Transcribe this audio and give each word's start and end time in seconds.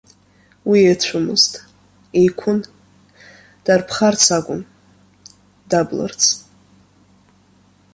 Уи 0.69 0.79
ыцәомызт, 0.93 1.53
еиқәын, 2.19 2.59
дарԥхарц 3.65 4.23
акәым, 4.37 4.61
даблырц. 5.69 6.23